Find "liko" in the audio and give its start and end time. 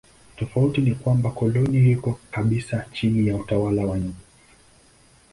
1.79-2.19